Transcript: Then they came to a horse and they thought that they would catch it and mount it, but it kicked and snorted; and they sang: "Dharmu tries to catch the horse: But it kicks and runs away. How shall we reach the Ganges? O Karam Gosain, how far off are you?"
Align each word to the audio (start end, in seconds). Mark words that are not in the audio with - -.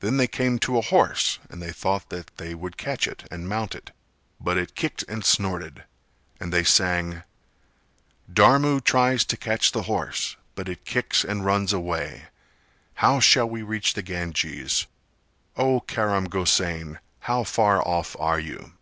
Then 0.00 0.18
they 0.18 0.26
came 0.26 0.58
to 0.58 0.76
a 0.76 0.82
horse 0.82 1.38
and 1.48 1.62
they 1.62 1.72
thought 1.72 2.10
that 2.10 2.30
they 2.36 2.54
would 2.54 2.76
catch 2.76 3.08
it 3.08 3.26
and 3.30 3.48
mount 3.48 3.74
it, 3.74 3.90
but 4.38 4.58
it 4.58 4.74
kicked 4.74 5.02
and 5.08 5.24
snorted; 5.24 5.84
and 6.38 6.52
they 6.52 6.62
sang: 6.62 7.22
"Dharmu 8.30 8.84
tries 8.84 9.24
to 9.24 9.38
catch 9.38 9.72
the 9.72 9.84
horse: 9.84 10.36
But 10.54 10.68
it 10.68 10.84
kicks 10.84 11.24
and 11.24 11.42
runs 11.42 11.72
away. 11.72 12.26
How 12.96 13.18
shall 13.18 13.48
we 13.48 13.62
reach 13.62 13.94
the 13.94 14.02
Ganges? 14.02 14.86
O 15.56 15.80
Karam 15.80 16.28
Gosain, 16.28 16.98
how 17.20 17.42
far 17.42 17.82
off 17.88 18.14
are 18.18 18.38
you?" 18.38 18.74